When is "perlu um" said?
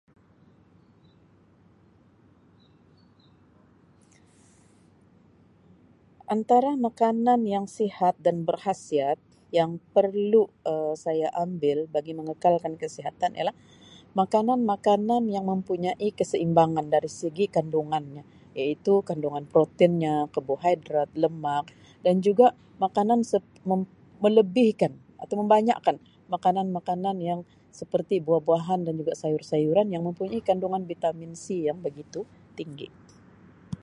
9.95-10.91